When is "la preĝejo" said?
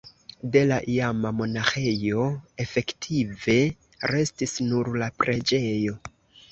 5.05-6.01